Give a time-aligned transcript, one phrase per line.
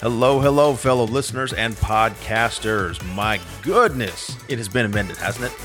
[0.00, 3.02] Hello, hello, fellow listeners and podcasters.
[3.14, 5.58] My goodness, it has been a hasn't it?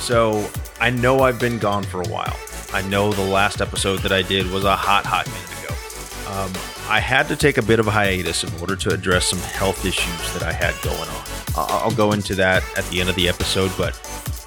[0.00, 2.36] So, I know I've been gone for a while.
[2.72, 6.36] I know the last episode that I did was a hot, hot minute ago.
[6.36, 6.52] Um,
[6.90, 9.84] I had to take a bit of a hiatus in order to address some health
[9.84, 11.24] issues that I had going on.
[11.54, 13.94] I'll go into that at the end of the episode, but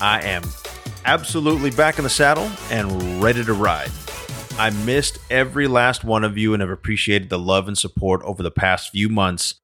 [0.02, 0.44] I am
[1.06, 3.90] absolutely back in the saddle and ready to ride.
[4.60, 8.44] I missed every last one of you and have appreciated the love and support over
[8.44, 9.56] the past few months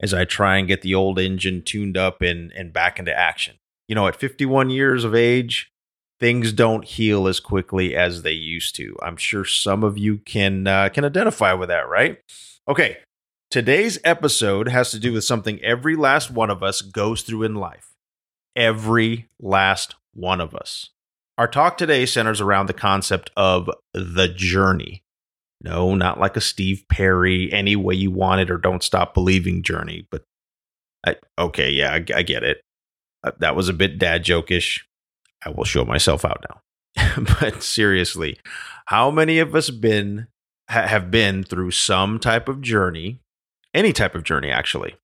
[0.00, 3.56] as I try and get the old engine tuned up and, and back into action.
[3.88, 5.70] You know, at 51 years of age,
[6.18, 8.96] things don't heal as quickly as they used to.
[9.02, 12.18] I'm sure some of you can uh, can identify with that, right?
[12.66, 12.96] Okay,
[13.50, 17.54] today's episode has to do with something every last one of us goes through in
[17.54, 17.92] life.
[18.56, 20.88] Every last one of us.
[21.38, 25.04] Our talk today centers around the concept of the journey.
[25.62, 29.62] No, not like a Steve Perry, any way you want it or don't stop believing
[29.62, 30.06] journey.
[30.10, 30.24] But
[31.06, 32.60] I, okay, yeah, I, I get it.
[33.22, 34.80] Uh, that was a bit dad jokish.
[35.44, 37.14] I will show myself out now.
[37.40, 38.38] but seriously,
[38.86, 40.26] how many of us been
[40.68, 43.20] ha- have been through some type of journey,
[43.72, 44.96] any type of journey, actually?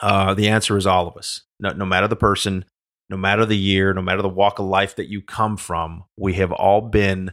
[0.00, 1.42] Uh, the answer is all of us.
[1.60, 2.64] No, no matter the person,
[3.10, 6.34] no matter the year, no matter the walk of life that you come from, we
[6.34, 7.32] have all been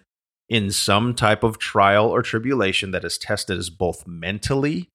[0.50, 4.90] in some type of trial or tribulation that has tested us both mentally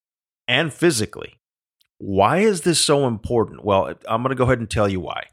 [0.47, 1.41] and physically.
[1.99, 3.65] Why is this so important?
[3.65, 5.29] Well, I'm going to go ahead and tell you why.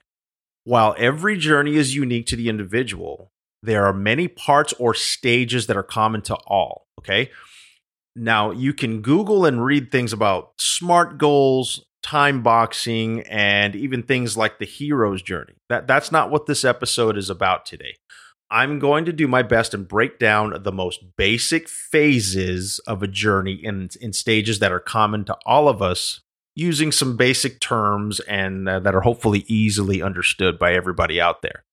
[0.64, 5.76] While every journey is unique to the individual, there are many parts or stages that
[5.76, 6.88] are common to all.
[7.00, 7.32] Okay.
[8.16, 14.38] Now, you can Google and read things about SMART goals, time boxing and even things
[14.38, 15.54] like the hero's journey.
[15.70, 17.96] That that's not what this episode is about today.
[18.52, 23.08] I'm going to do my best and break down the most basic phases of a
[23.08, 26.22] journey in in stages that are common to all of us
[26.56, 31.64] using some basic terms and uh, that are hopefully easily understood by everybody out there.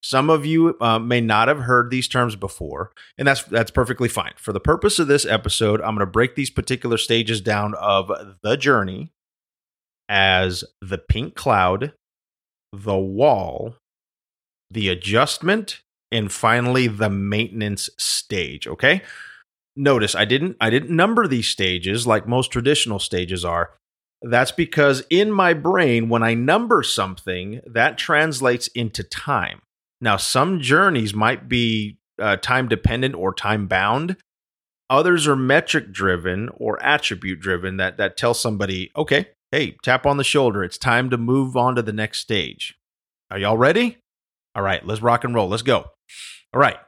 [0.00, 4.08] Some of you uh, may not have heard these terms before, and that's that's perfectly
[4.08, 4.32] fine.
[4.36, 8.12] For the purpose of this episode, I'm going to break these particular stages down of
[8.42, 9.12] the journey
[10.08, 11.92] as the pink cloud,
[12.72, 13.76] the wall,
[14.70, 15.80] the adjustment,
[16.10, 19.02] and finally the maintenance stage, okay?
[19.76, 23.70] Notice I didn't I didn't number these stages like most traditional stages are.
[24.22, 29.62] That's because in my brain when I number something, that translates into time.
[30.00, 34.16] Now, some journeys might be uh, time dependent or time bound.
[34.90, 40.16] Others are metric driven or attribute driven that that tell somebody, okay, hey, tap on
[40.16, 40.62] the shoulder.
[40.62, 42.78] It's time to move on to the next stage.
[43.30, 43.98] Are y'all ready?
[44.54, 45.48] All right, let's rock and roll.
[45.48, 45.90] Let's go.
[46.52, 46.78] All right.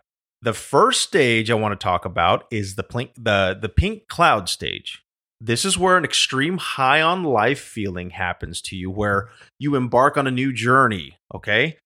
[0.43, 4.49] The first stage I want to talk about is the pink, the, the pink cloud
[4.49, 5.03] stage.
[5.39, 9.29] This is where an extreme high on life feeling happens to you, where
[9.59, 11.19] you embark on a new journey.
[11.35, 11.77] Okay.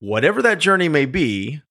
[0.00, 1.62] Whatever that journey may be.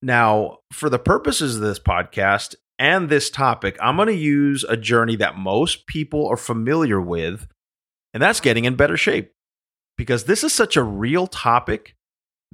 [0.00, 4.76] Now, for the purposes of this podcast and this topic, I'm going to use a
[4.76, 7.46] journey that most people are familiar with
[8.12, 9.32] and that's getting in better shape
[9.96, 11.94] because this is such a real topic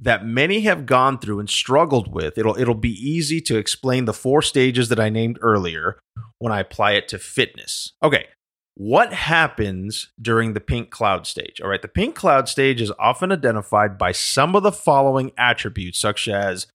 [0.01, 2.37] that many have gone through and struggled with.
[2.37, 5.99] It'll it'll be easy to explain the four stages that I named earlier
[6.37, 7.93] when I apply it to fitness.
[8.03, 8.27] Okay.
[8.75, 11.59] What happens during the pink cloud stage?
[11.61, 15.99] All right, the pink cloud stage is often identified by some of the following attributes
[15.99, 16.65] such as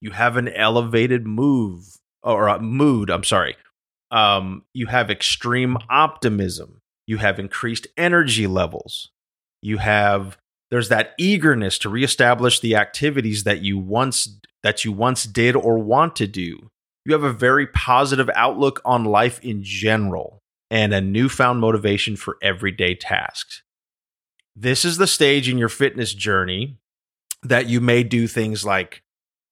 [0.00, 3.56] you have an elevated move or a mood, I'm sorry.
[4.10, 6.79] Um, you have extreme optimism
[7.10, 9.10] you have increased energy levels.
[9.62, 10.38] You have
[10.70, 15.76] there's that eagerness to reestablish the activities that you once that you once did or
[15.78, 16.70] want to do.
[17.04, 20.38] You have a very positive outlook on life in general
[20.70, 23.64] and a newfound motivation for everyday tasks.
[24.54, 26.78] This is the stage in your fitness journey
[27.42, 29.02] that you may do things like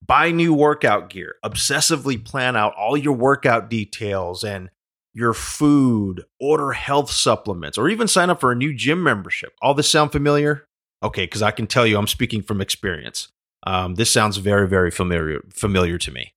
[0.07, 4.71] buy new workout gear, obsessively plan out all your workout details and
[5.19, 9.53] your food, order health supplements, or even sign up for a new gym membership.
[9.61, 10.65] All this sound familiar?
[11.03, 13.29] Okay, because I can tell you I'm speaking from experience.
[13.67, 16.35] Um, this sounds very, very familiar familiar to me.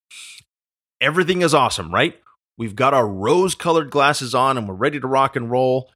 [1.00, 2.20] Everything is awesome, right?
[2.58, 5.92] We've got our rose-colored glasses on and we're ready to rock and roll.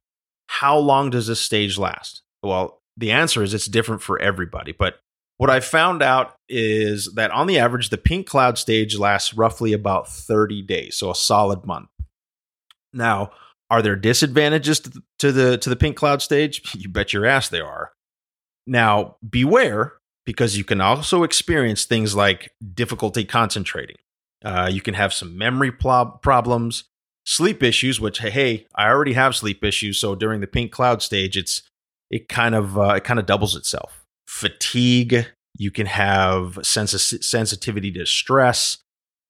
[0.48, 2.22] How long does this stage last?
[2.42, 5.00] Well, the answer is it's different for everybody, but
[5.38, 9.72] what I found out is that on the average, the pink cloud stage lasts roughly
[9.72, 11.88] about 30 days, so a solid month.
[12.92, 13.30] Now,
[13.70, 14.80] are there disadvantages
[15.18, 16.62] to the, to the pink cloud stage?
[16.76, 17.92] You bet your ass there are.
[18.66, 19.94] Now, beware
[20.24, 23.96] because you can also experience things like difficulty concentrating.
[24.44, 26.84] Uh, you can have some memory problems.
[27.24, 31.36] sleep issues, which hey, I already have sleep issues, so during the pink cloud stage,
[31.36, 31.62] it's
[32.10, 34.04] it kind of uh, it kind of doubles itself.
[34.28, 38.78] Fatigue, you can have sens- sensitivity to stress.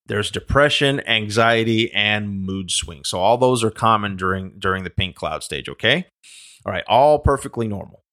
[0.08, 3.08] There's depression, anxiety, and mood swings.
[3.08, 5.68] So all those are common during during the pink cloud stage.
[5.68, 6.06] Okay,
[6.64, 8.04] all right, all perfectly normal.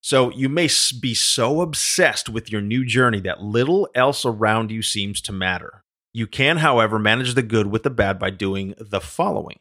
[0.00, 0.68] So you may
[1.00, 5.84] be so obsessed with your new journey that little else around you seems to matter.
[6.12, 9.58] You can, however, manage the good with the bad by doing the following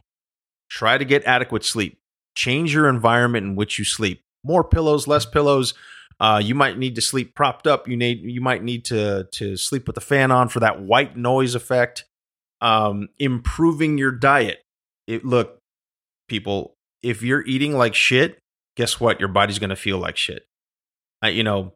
[0.69, 1.97] try to get adequate sleep,
[2.35, 4.23] change your environment in which you sleep.
[4.43, 5.73] More pillows, less pillows.
[6.19, 7.87] Uh, you might need to sleep propped up.
[7.87, 11.15] You need you might need to to sleep with the fan on for that white
[11.15, 12.05] noise effect.
[12.59, 14.63] Um, improving your diet.
[15.05, 15.59] It, look,
[16.27, 16.73] people,
[17.03, 18.39] if you're eating like shit,
[18.75, 19.19] guess what?
[19.19, 20.45] Your body's going to feel like shit.
[21.23, 21.73] Uh, you know,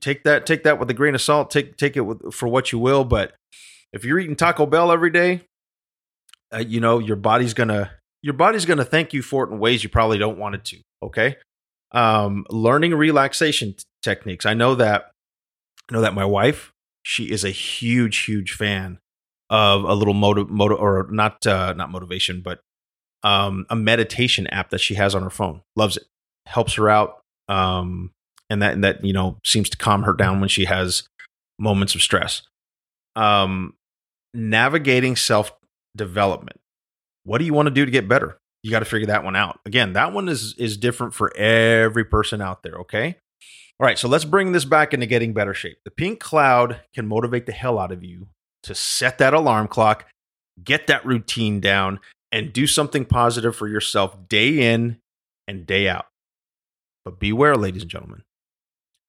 [0.00, 1.50] take that take that with a grain of salt.
[1.50, 3.34] Take take it with, for what you will, but
[3.92, 5.42] if you're eating Taco Bell every day,
[6.52, 7.90] uh, you know your body's gonna
[8.22, 10.78] your body's gonna thank you for it in ways you probably don't want it to.
[11.02, 11.36] Okay,
[11.94, 14.44] um, learning relaxation t- techniques.
[14.44, 15.12] I know that
[15.90, 18.98] I know that my wife she is a huge huge fan
[19.50, 22.60] of a little motive motive or not uh, not motivation but
[23.24, 25.62] um, a meditation app that she has on her phone.
[25.74, 26.04] Loves it,
[26.46, 28.10] helps her out, um,
[28.50, 31.08] and that and that you know seems to calm her down when she has
[31.58, 32.42] moments of stress.
[33.16, 33.74] Um,
[34.34, 35.52] navigating self
[35.96, 36.60] development.
[37.24, 38.36] What do you want to do to get better?
[38.64, 39.60] You got to figure that one out.
[39.66, 43.18] Again, that one is is different for every person out there, okay?
[43.78, 45.76] All right, so let's bring this back into getting better shape.
[45.84, 48.28] The pink cloud can motivate the hell out of you
[48.62, 50.06] to set that alarm clock,
[50.64, 52.00] get that routine down,
[52.32, 54.96] and do something positive for yourself day in
[55.46, 56.06] and day out.
[57.04, 58.22] But beware, ladies and gentlemen.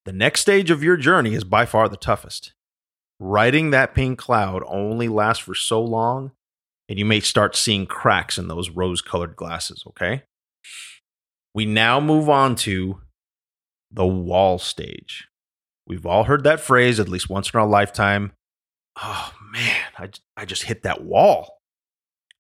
[0.03, 2.51] The next stage of your journey is by far the toughest.
[3.21, 6.31] Riding that pink cloud only lasts for so long,
[6.87, 10.23] and you may start seeing cracks in those rose colored glasses, okay?
[11.53, 13.01] We now move on to
[13.91, 15.27] the wall stage.
[15.87, 18.33] We've all heard that phrase at least once in our lifetime.
[19.01, 21.59] Oh man, I, I just hit that wall.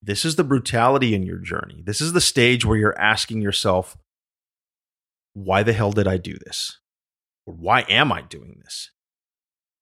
[0.01, 1.81] This is the brutality in your journey.
[1.83, 3.97] This is the stage where you're asking yourself,
[5.33, 6.79] why the hell did I do this?
[7.45, 8.91] Or why am I doing this?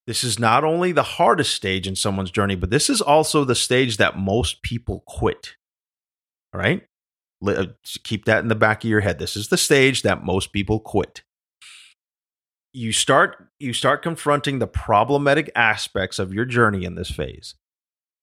[0.05, 3.55] This is not only the hardest stage in someone's journey, but this is also the
[3.55, 5.55] stage that most people quit.
[6.53, 6.85] All right?
[7.45, 7.67] Uh,
[8.03, 9.19] keep that in the back of your head.
[9.19, 11.23] This is the stage that most people quit.
[12.73, 17.55] You start you start confronting the problematic aspects of your journey in this phase.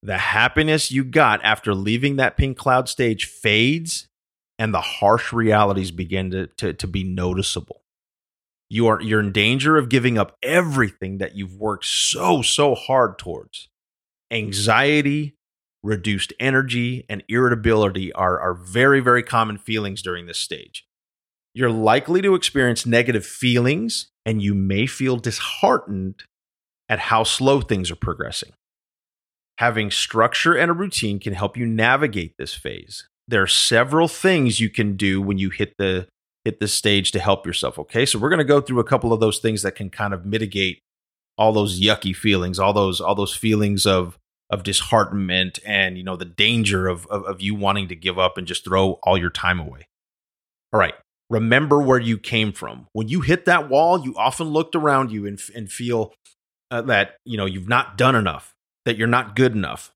[0.03, 4.09] The happiness you got after leaving that pink cloud stage fades
[4.59, 7.83] and the harsh realities begin to, to, to be noticeable
[8.70, 13.19] you are you're in danger of giving up everything that you've worked so so hard
[13.19, 13.69] towards.
[14.31, 15.34] Anxiety
[15.82, 20.87] reduced energy and irritability are, are very very common feelings during this stage.
[21.52, 26.23] You're likely to experience negative feelings and you may feel disheartened
[26.88, 28.52] at how slow things are progressing.
[29.58, 33.08] Having structure and a routine can help you navigate this phase.
[33.26, 36.06] There are several things you can do when you hit the
[36.44, 37.78] hit this stage to help yourself.
[37.78, 38.06] Okay.
[38.06, 40.25] So we're going to go through a couple of those things that can kind of
[40.25, 40.81] mitigate
[41.37, 44.19] all those yucky feelings, all those, all those feelings of,
[44.50, 48.37] of disheartenment and, you know, the danger of, of, of you wanting to give up
[48.37, 49.87] and just throw all your time away.
[50.73, 50.94] All right.
[51.28, 52.88] Remember where you came from.
[52.92, 56.12] When you hit that wall, you often looked around you and, and feel
[56.70, 58.52] uh, that, you know, you've not done enough,
[58.85, 59.92] that you're not good enough,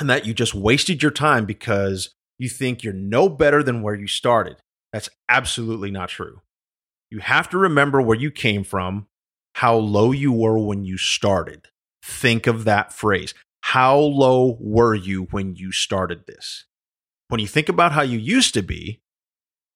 [0.00, 3.94] and that you just wasted your time because you think you're no better than where
[3.94, 4.56] you started.
[4.96, 6.40] That's absolutely not true.
[7.10, 9.08] You have to remember where you came from,
[9.56, 11.68] how low you were when you started.
[12.02, 13.34] Think of that phrase.
[13.60, 16.64] How low were you when you started this?
[17.28, 19.02] When you think about how you used to be,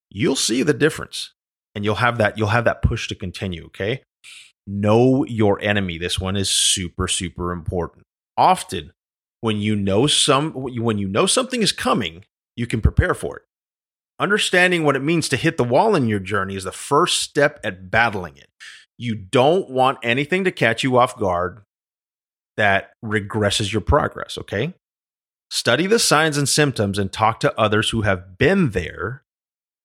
[0.09, 1.35] you'll see the difference
[1.75, 4.03] and you'll have that you'll have that push to continue, okay?
[4.67, 5.99] Know your enemy.
[5.99, 8.07] This one is super super important.
[8.39, 8.93] Often
[9.43, 12.25] when you know some when you know something is coming,
[12.57, 13.43] you can prepare for it.
[14.21, 17.59] Understanding what it means to hit the wall in your journey is the first step
[17.65, 18.50] at battling it.
[18.99, 21.62] You don't want anything to catch you off guard
[22.59, 24.75] that regresses your progress, okay?
[25.50, 29.23] Study the signs and symptoms and talk to others who have been there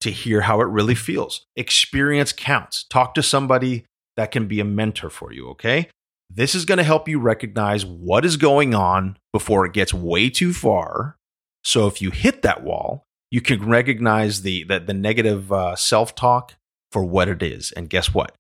[0.02, 1.46] to hear how it really feels.
[1.56, 2.84] Experience counts.
[2.84, 3.86] Talk to somebody
[4.18, 5.88] that can be a mentor for you, okay?
[6.30, 10.30] This is going to help you recognize what is going on before it gets way
[10.30, 11.16] too far.
[11.64, 16.16] So if you hit that wall, you can recognize the the, the negative uh, self
[16.16, 16.56] talk
[16.92, 18.36] for what it is, and guess what?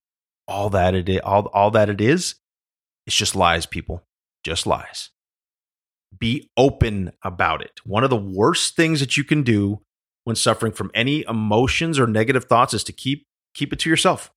[0.48, 2.36] All that it is, all all that it is,
[3.06, 4.04] it's just lies, people,
[4.44, 5.10] just lies.
[6.18, 7.82] Be open about it.
[7.84, 9.82] One of the worst things that you can do
[10.24, 14.32] when suffering from any emotions or negative thoughts is to keep keep it to yourself.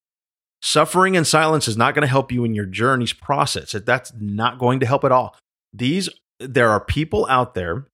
[0.60, 3.72] Suffering in silence is not going to help you in your journey's process.
[3.72, 5.36] That's not going to help at all.
[5.72, 6.08] These
[6.40, 7.86] there are people out there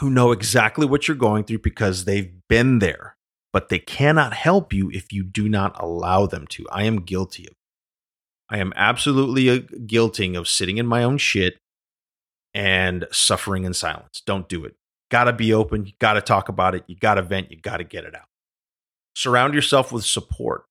[0.00, 3.16] who know exactly what you're going through because they've been there,
[3.52, 6.66] but they cannot help you if you do not allow them to.
[6.72, 7.54] I am guilty of.
[8.48, 11.58] I am absolutely uh, guilty of sitting in my own shit
[12.54, 14.22] and suffering in silence.
[14.24, 14.74] Don't do it.
[15.10, 15.84] Got to be open.
[15.84, 16.82] You got to talk about it.
[16.86, 17.50] You got to vent.
[17.50, 18.26] You got to get it out.
[19.14, 20.64] Surround yourself with support.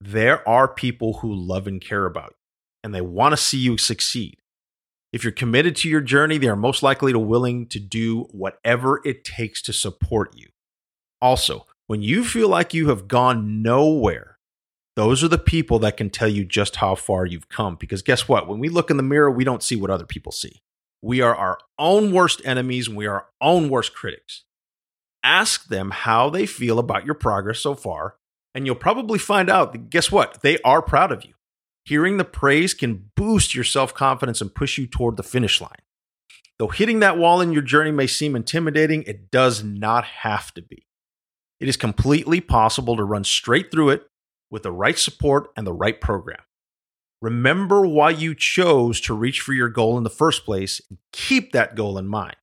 [0.00, 2.36] There are people who love and care about you,
[2.82, 4.38] and they want to see you succeed.
[5.14, 9.00] If you're committed to your journey, they are most likely to willing to do whatever
[9.04, 10.48] it takes to support you.
[11.22, 14.40] Also, when you feel like you have gone nowhere,
[14.96, 17.76] those are the people that can tell you just how far you've come.
[17.76, 18.48] Because guess what?
[18.48, 20.62] When we look in the mirror, we don't see what other people see.
[21.00, 24.42] We are our own worst enemies and we are our own worst critics.
[25.22, 28.16] Ask them how they feel about your progress so far,
[28.52, 30.42] and you'll probably find out that guess what?
[30.42, 31.34] They are proud of you.
[31.84, 35.70] Hearing the praise can boost your self confidence and push you toward the finish line.
[36.58, 40.62] Though hitting that wall in your journey may seem intimidating, it does not have to
[40.62, 40.86] be.
[41.60, 44.06] It is completely possible to run straight through it
[44.50, 46.40] with the right support and the right program.
[47.20, 51.52] Remember why you chose to reach for your goal in the first place and keep
[51.52, 52.36] that goal in mind.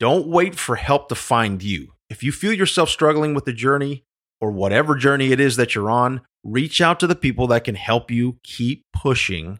[0.00, 1.92] Don't wait for help to find you.
[2.10, 4.04] If you feel yourself struggling with the journey
[4.40, 7.74] or whatever journey it is that you're on, reach out to the people that can
[7.74, 9.58] help you keep pushing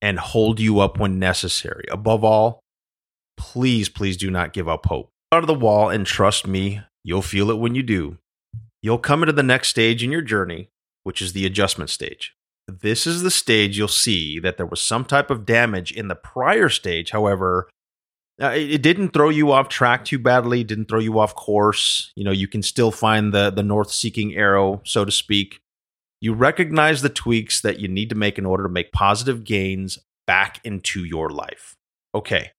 [0.00, 1.84] and hold you up when necessary.
[1.90, 2.60] Above all,
[3.36, 5.10] please, please do not give up hope.
[5.32, 8.18] Out of the wall, and trust me, you'll feel it when you do.
[8.82, 10.70] You'll come into the next stage in your journey,
[11.02, 12.34] which is the adjustment stage.
[12.66, 16.14] This is the stage you'll see that there was some type of damage in the
[16.14, 17.10] prior stage.
[17.10, 17.68] However,
[18.40, 20.64] uh, it, didn't throw you off track too badly.
[20.64, 22.12] Didn't throw you off course.
[22.16, 25.60] You know, you can still find the the north seeking arrow, so to speak.
[26.20, 29.98] You recognize the tweaks that you need to make in order to make positive gains
[30.26, 31.76] back into your life.
[32.14, 32.50] Okay.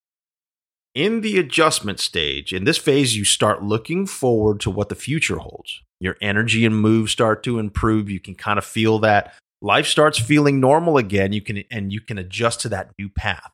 [0.94, 5.38] In the adjustment stage, in this phase, you start looking forward to what the future
[5.38, 5.82] holds.
[6.00, 8.10] Your energy and moves start to improve.
[8.10, 11.32] You can kind of feel that life starts feeling normal again.
[11.32, 13.51] You can and you can adjust to that new path.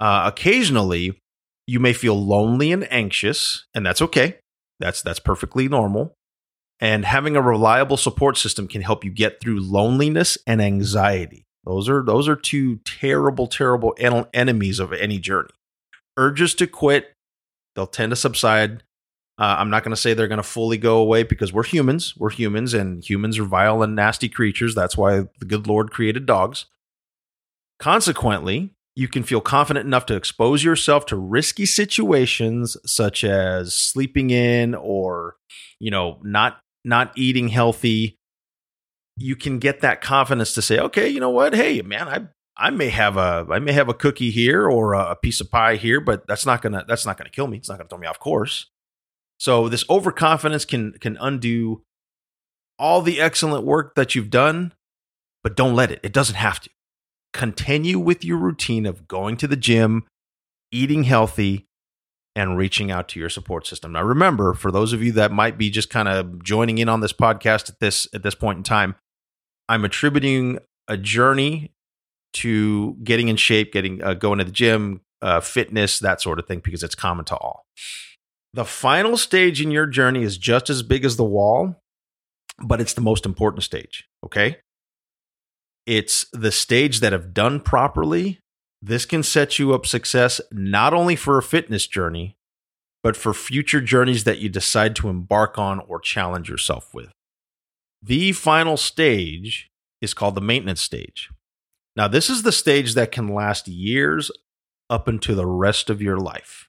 [0.00, 1.20] Uh, occasionally,
[1.66, 4.38] you may feel lonely and anxious, and that's okay.
[4.80, 6.14] That's that's perfectly normal.
[6.80, 11.46] And having a reliable support system can help you get through loneliness and anxiety.
[11.64, 15.50] Those are those are two terrible, terrible en- enemies of any journey.
[16.16, 17.12] Urges to quit,
[17.74, 18.84] they'll tend to subside.
[19.38, 22.14] Uh, I'm not going to say they're going to fully go away because we're humans.
[22.16, 24.74] We're humans, and humans are vile and nasty creatures.
[24.74, 26.66] That's why the good Lord created dogs.
[27.78, 34.30] Consequently, you can feel confident enough to expose yourself to risky situations such as sleeping
[34.30, 35.36] in or
[35.78, 38.16] you know not not eating healthy,
[39.16, 41.54] you can get that confidence to say, okay, you know what?
[41.54, 45.14] Hey, man, I I may have a I may have a cookie here or a,
[45.14, 47.58] piece of pie here, but that's not gonna that's not gonna kill me.
[47.58, 48.66] It's not gonna throw me off course.
[49.38, 51.82] So this overconfidence can can undo
[52.78, 54.72] all the excellent work that you've done,
[55.44, 56.00] but don't let it.
[56.02, 56.70] It doesn't have to.
[57.32, 60.04] Continue with your routine of going to the gym,
[60.72, 61.67] eating healthy,
[62.38, 63.90] and reaching out to your support system.
[63.90, 67.00] Now remember, for those of you that might be just kind of joining in on
[67.00, 68.94] this podcast at this at this point in time,
[69.68, 71.72] I'm attributing a journey
[72.34, 76.46] to getting in shape, getting uh, going to the gym, uh, fitness, that sort of
[76.46, 77.66] thing because it's common to all.
[78.54, 81.74] The final stage in your journey is just as big as the wall,
[82.62, 84.58] but it's the most important stage, okay?
[85.86, 88.38] It's the stage that if done properly
[88.80, 92.36] this can set you up success not only for a fitness journey,
[93.02, 97.10] but for future journeys that you decide to embark on or challenge yourself with.
[98.02, 99.70] The final stage
[100.00, 101.30] is called the maintenance stage.
[101.96, 104.30] Now, this is the stage that can last years
[104.88, 106.68] up into the rest of your life.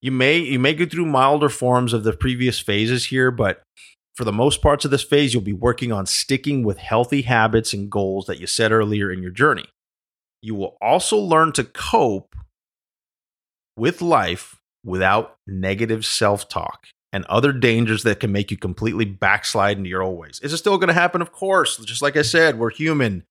[0.00, 3.62] You may you may go through milder forms of the previous phases here, but
[4.14, 7.72] for the most parts of this phase, you'll be working on sticking with healthy habits
[7.72, 9.66] and goals that you set earlier in your journey.
[10.42, 12.34] You will also learn to cope
[13.76, 19.76] with life without negative self talk and other dangers that can make you completely backslide
[19.76, 20.40] into your old ways.
[20.42, 21.22] Is it still going to happen?
[21.22, 21.76] Of course.
[21.78, 23.24] Just like I said, we're human.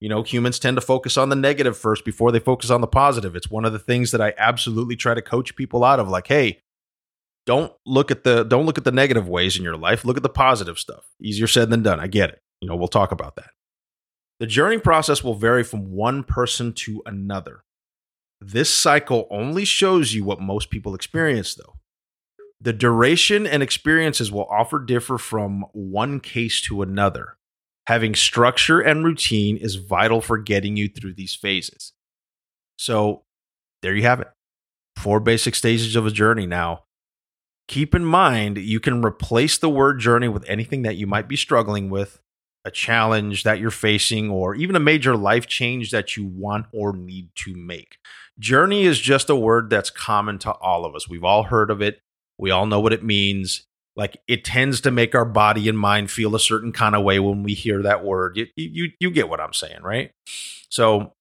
[0.00, 2.86] You know, humans tend to focus on the negative first before they focus on the
[2.86, 3.34] positive.
[3.34, 6.28] It's one of the things that I absolutely try to coach people out of like,
[6.28, 6.60] hey,
[7.46, 10.04] don't look at the don't look at the negative ways in your life.
[10.04, 11.04] Look at the positive stuff.
[11.20, 11.98] Easier said than done.
[11.98, 12.40] I get it.
[12.60, 13.50] You know, we'll talk about that.
[14.40, 17.64] The journey process will vary from one person to another.
[18.40, 21.74] This cycle only shows you what most people experience, though.
[22.60, 27.36] The duration and experiences will often differ from one case to another.
[27.86, 31.92] Having structure and routine is vital for getting you through these phases.
[32.76, 33.24] So,
[33.82, 34.28] there you have it.
[34.96, 36.46] Four basic stages of a journey.
[36.46, 36.84] Now,
[37.66, 41.36] keep in mind you can replace the word journey with anything that you might be
[41.36, 42.20] struggling with,
[42.64, 46.94] a challenge that you're facing, or even a major life change that you want or
[46.94, 47.96] need to make.
[48.38, 51.08] Journey is just a word that's common to all of us.
[51.08, 52.00] We've all heard of it,
[52.38, 53.64] we all know what it means.
[53.96, 57.18] Like it tends to make our body and mind feel a certain kind of way
[57.18, 58.36] when we hear that word.
[58.36, 60.12] You, you, you get what I'm saying, right?
[60.70, 61.12] So,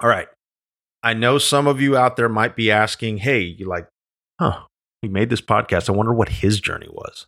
[0.00, 0.26] all right.
[1.02, 3.86] I know some of you out there might be asking, hey, you like,
[4.40, 4.64] huh,
[5.02, 5.88] he made this podcast.
[5.88, 7.26] I wonder what his journey was.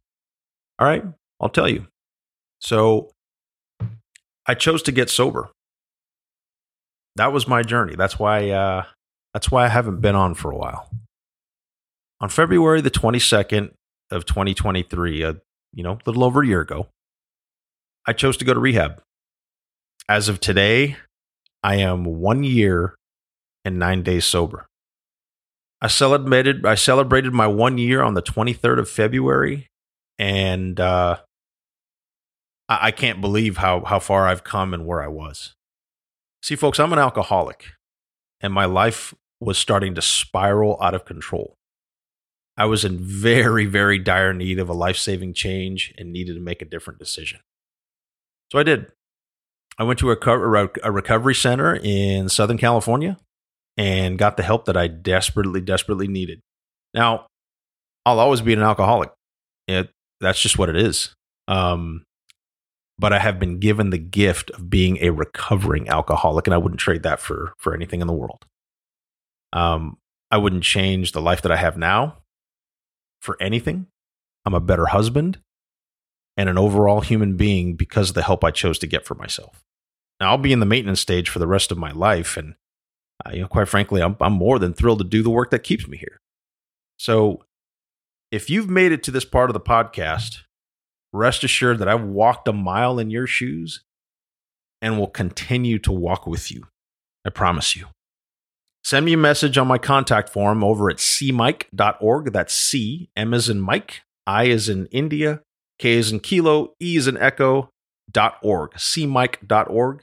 [0.78, 1.04] All right,
[1.40, 1.86] I'll tell you.
[2.60, 3.10] So
[4.46, 5.50] I chose to get sober.
[7.16, 7.94] That was my journey.
[7.96, 8.84] That's why uh,
[9.34, 10.90] that's why I haven't been on for a while.
[12.20, 13.72] On February the 22nd
[14.10, 15.34] of 2023, uh,
[15.72, 16.88] you know, a little over a year ago,
[18.06, 19.02] I chose to go to rehab.
[20.08, 20.96] As of today,
[21.62, 22.96] I am one year
[23.64, 24.66] and nine days sober.
[25.80, 29.66] I celebrated I celebrated my one year on the 23rd of February,
[30.18, 31.18] and uh,
[32.72, 35.54] I, I can't believe how how far I've come and where I was.
[36.42, 37.72] See, folks, I'm an alcoholic,
[38.40, 41.56] and my life was starting to spiral out of control.
[42.56, 46.40] I was in very, very dire need of a life saving change and needed to
[46.40, 47.40] make a different decision.
[48.52, 48.92] So I did.
[49.78, 53.16] I went to a, a recovery center in Southern California
[53.78, 56.40] and got the help that I desperately, desperately needed.
[56.92, 57.26] Now,
[58.04, 59.10] I'll always be an alcoholic.
[59.66, 59.88] It,
[60.20, 61.14] that's just what it is.
[61.48, 62.04] Um,
[62.98, 66.80] but I have been given the gift of being a recovering alcoholic, and I wouldn't
[66.80, 68.44] trade that for for anything in the world.
[69.52, 69.98] Um,
[70.30, 72.18] I wouldn't change the life that I have now
[73.20, 73.86] for anything.
[74.44, 75.38] I'm a better husband
[76.36, 79.62] and an overall human being because of the help I chose to get for myself.
[80.20, 82.54] Now I'll be in the maintenance stage for the rest of my life, and
[83.24, 85.60] uh, you know, quite frankly, I'm, I'm more than thrilled to do the work that
[85.60, 86.20] keeps me here.
[86.96, 87.44] So,
[88.30, 90.38] if you've made it to this part of the podcast,
[91.12, 93.84] rest assured that I've walked a mile in your shoes
[94.80, 96.66] and will continue to walk with you.
[97.24, 97.86] I promise you.
[98.84, 102.32] Send me a message on my contact form over at cmike.org.
[102.32, 105.40] That's C, M is in Mike, I is in India,
[105.78, 107.70] K is in Kilo, E is in Echo,
[108.10, 110.02] dot org, cmike.org,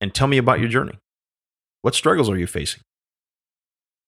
[0.00, 0.98] and tell me about your journey.
[1.82, 2.82] What struggles are you facing?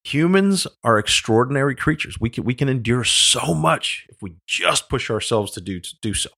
[0.05, 2.19] Humans are extraordinary creatures.
[2.19, 5.95] We can, we can endure so much if we just push ourselves to do, to
[5.99, 6.29] do so.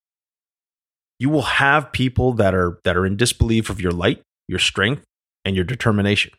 [1.20, 5.04] You will have people that are, that are in disbelief of your light, your strength,
[5.44, 6.32] and your determination.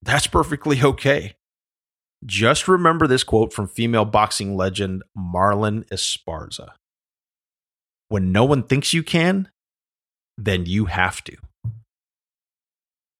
[0.00, 1.34] That's perfectly okay.
[2.24, 6.70] Just remember this quote from female boxing legend Marlen Esparza
[8.08, 9.50] When no one thinks you can,
[10.38, 11.36] then you have to.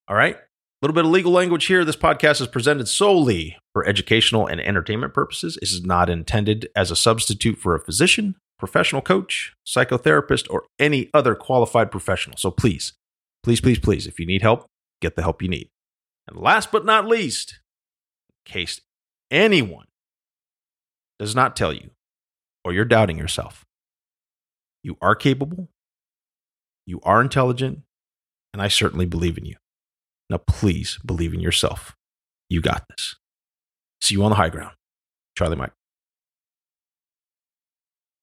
[0.09, 0.39] All right
[0.83, 1.85] little bit of legal language here.
[1.85, 5.57] This podcast is presented solely for educational and entertainment purposes.
[5.61, 11.09] This is not intended as a substitute for a physician, professional coach, psychotherapist, or any
[11.15, 12.37] other qualified professional.
[12.37, 12.95] So please,
[13.45, 14.67] please, please, please, if you need help,
[15.01, 15.69] get the help you need.
[16.27, 17.61] And last but not least,
[18.45, 18.81] in case
[19.31, 19.87] anyone
[21.21, 21.91] does not tell you
[22.65, 23.65] or you're doubting yourself,
[24.83, 25.71] you are capable,
[26.87, 27.83] you are intelligent,
[28.53, 29.55] and I certainly believe in you.
[30.33, 31.95] Now, please believe in yourself.
[32.49, 33.17] You got this.
[34.01, 34.75] See you on the high ground.
[35.37, 35.73] Charlie Mike.